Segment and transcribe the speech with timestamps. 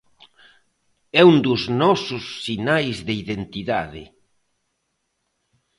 [1.19, 4.03] É un dos nosos sinais de identidade.